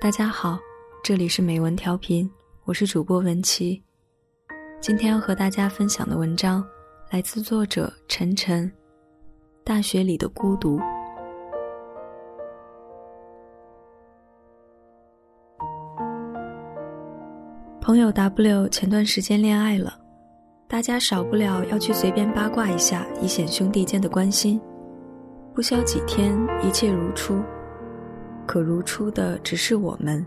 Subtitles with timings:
[0.00, 0.58] 大家好，
[1.04, 2.28] 这里是美文调频，
[2.64, 3.82] 我是主播文琪。
[4.80, 6.66] 今天要和大家分享的文章
[7.10, 8.66] 来自作者晨晨，
[9.62, 10.78] 《大学里的孤独》。
[17.82, 20.00] 朋友 W 前段时间恋爱了，
[20.66, 24.58] 大家少不了要去随便八卦一下，以显兄弟间的关心。
[25.54, 26.34] 不消几天，
[26.66, 27.38] 一切如初。
[28.50, 30.26] 可如初的只是我们，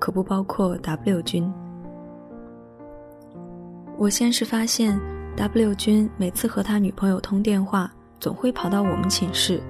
[0.00, 1.48] 可不包括 W 君。
[3.96, 4.98] 我先是发现
[5.36, 9.62] ，W 君每次和他女朋友通电话，总会跑到我们寝室。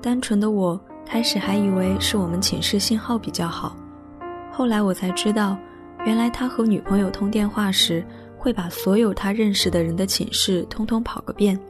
[0.00, 3.76] 单纯的我开始还以为是我们寝室信号比较好，
[4.50, 5.58] 后来我才知道，
[6.06, 8.02] 原来他和女朋友通电话时，
[8.38, 11.60] 会把所有他认识的人的寝室通通跑个遍，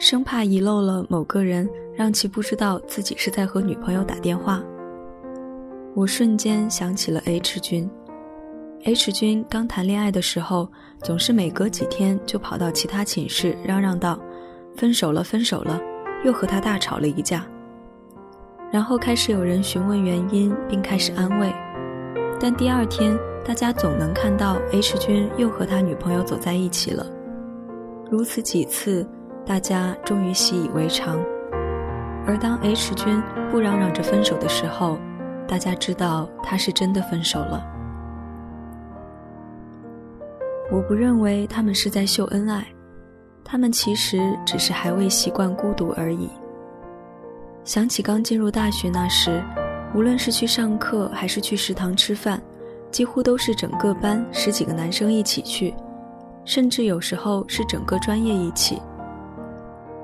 [0.00, 4.60] 生怕遗漏了某个人，让其不知道自己是在和女朋友打电话。
[5.92, 7.90] 我瞬间想起了 H 君
[8.84, 10.70] ，H 君刚谈恋爱的时候，
[11.02, 14.16] 总是每隔几天就跑到其他寝室嚷嚷道
[14.76, 15.80] ：“分手了，分手了！”
[16.24, 17.44] 又和他大吵了一架。
[18.70, 21.52] 然后开始有人询问原因，并开始安慰，
[22.38, 27.04] 但第二天大家总能看到 H 君又和他女朋友走在一起了。
[28.08, 29.04] 如此几次，
[29.44, 31.18] 大家终于习以为常。
[32.24, 35.00] 而当 H 君不嚷嚷着分手的时候，
[35.50, 37.66] 大家知道他是真的分手了。
[40.70, 42.64] 我不认为他们是在秀恩爱，
[43.42, 46.30] 他们其实只是还未习惯孤独而已。
[47.64, 49.42] 想起刚进入大学那时，
[49.92, 52.40] 无论是去上课还是去食堂吃饭，
[52.92, 55.74] 几乎都是整个班十几个男生一起去，
[56.44, 58.80] 甚至有时候是整个专业一起。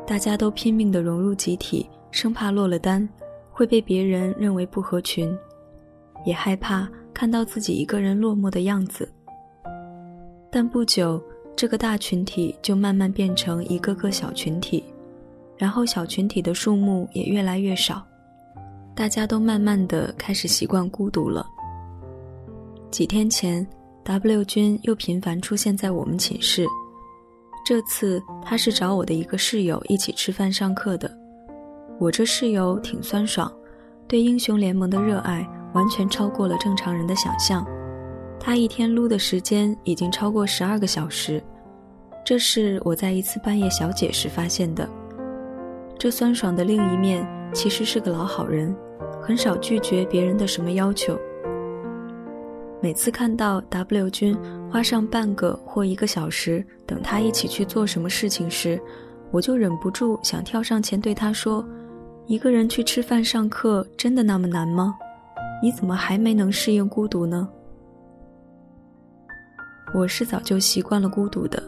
[0.05, 3.09] 大家都拼命地融入集体，生怕落了单。
[3.57, 5.35] 会被别人认为不合群，
[6.27, 9.11] 也害怕看到自己一个人落寞的样子。
[10.53, 11.19] 但不久，
[11.57, 14.85] 这个大群体就慢慢变成一个个小群体，
[15.57, 18.07] 然后小群体的数目也越来越少，
[18.95, 21.47] 大家都慢慢的开始习惯孤独了。
[22.91, 23.67] 几天前
[24.05, 26.67] ，W 君又频繁出现在我们寝室，
[27.65, 31.11] 这次他是找我的一个室友一起吃饭上课的。
[31.99, 33.51] 我这室友挺酸爽，
[34.07, 37.67] 对英雄联盟的热爱完全超过了正常人的想象。
[38.39, 41.43] 他一天撸的时间已经超过十二个小时，
[42.23, 44.87] 这是我在一次半夜小解时发现的。
[45.99, 48.77] 这酸爽的另一面其实是个老好人，
[49.23, 51.19] 很少拒绝别人的什么要求。
[52.83, 54.37] 每次看到 W 君
[54.71, 58.79] 花上半个或一个小时等他一起去做什么事情时，
[59.31, 61.67] 我就忍不住想跳上前对他说。
[62.29, 64.97] 一个人去吃饭、上课，真的那么难吗？
[65.63, 67.49] 你怎么还没能适应孤独呢？
[69.95, 71.63] 我是早就习惯了孤独的，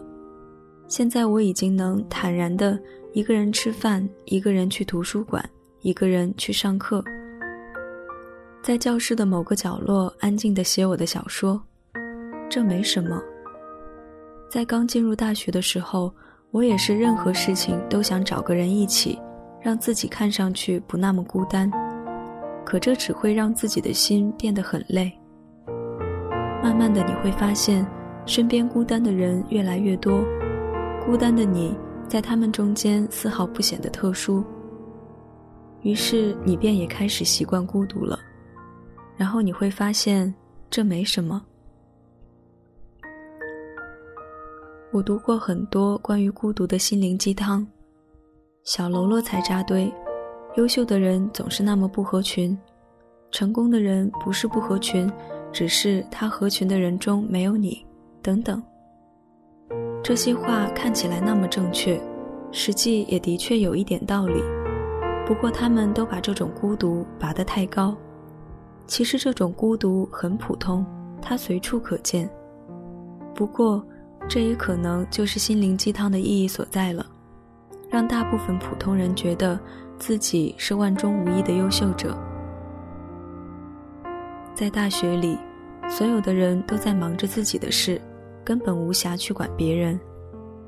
[0.88, 2.76] 现在我已经能坦然的
[3.12, 5.48] 一个人吃饭，一个人去图书馆，
[5.82, 7.04] 一个人去上课，
[8.60, 11.62] 在教室的某个角落安静的写我的小说，
[12.50, 13.22] 这没什么。
[14.50, 16.12] 在刚进入大学的时候，
[16.50, 19.16] 我也是任何事情都想找个人一起。
[19.60, 21.70] 让自己看上去不那么孤单，
[22.64, 25.12] 可这只会让自己的心变得很累。
[26.62, 27.86] 慢慢的，你会发现，
[28.26, 30.24] 身边孤单的人越来越多，
[31.04, 31.76] 孤单的你
[32.08, 34.44] 在他们中间丝毫不显得特殊。
[35.82, 38.19] 于是你便也开始习惯孤独了，
[39.16, 40.32] 然后你会发现
[40.69, 41.40] 这没什么。
[44.90, 47.66] 我读过很多关于孤独的心灵鸡汤。
[48.69, 49.91] 小喽啰才扎堆，
[50.56, 52.55] 优秀的人总是那么不合群，
[53.31, 55.11] 成功的人不是不合群，
[55.51, 57.83] 只是他合群的人中没有你，
[58.21, 58.62] 等等。
[60.05, 61.99] 这些话看起来那么正确，
[62.53, 64.43] 实际也的确有一点道理。
[65.27, 67.97] 不过他们都把这种孤独拔得太高，
[68.87, 70.85] 其实这种孤独很普通，
[71.23, 72.29] 它随处可见。
[73.35, 73.82] 不过，
[74.29, 77.06] 这也可能就是心灵鸡汤的意义所在了。
[77.88, 79.58] 让大部分普通人觉得
[79.99, 82.17] 自己是万中无一的优秀者。
[84.55, 85.38] 在大学里，
[85.88, 88.00] 所有的人都在忙着自己的事，
[88.44, 89.99] 根本无暇去管别人。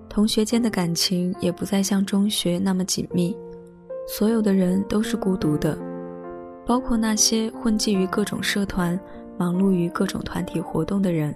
[0.09, 3.37] 同学间的感情也不再像中学那么紧密。
[4.09, 5.79] 所有的人都是孤独的，
[6.67, 8.99] 包括那些混迹于各种社团、
[9.39, 11.35] 忙碌于各种团体活动的人。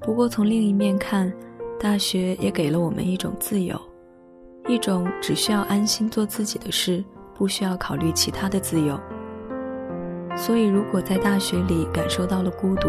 [0.00, 1.32] 不过从另一面看，
[1.80, 3.80] 大学也给了我们一种自由。
[4.66, 8.98] 一种只需要安心做自己的事，不需要考虑其他的自由。
[10.36, 12.88] 所以，如果在大学里感受到了孤独，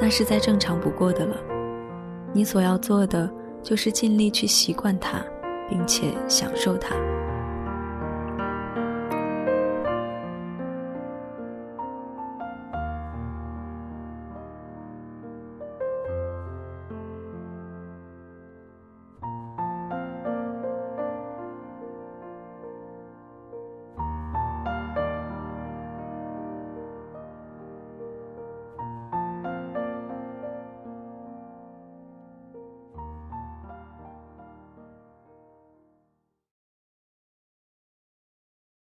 [0.00, 1.36] 那是再正常不过的了。
[2.32, 3.30] 你所要做的
[3.62, 5.22] 就是尽力去习惯它，
[5.68, 6.96] 并且享受它。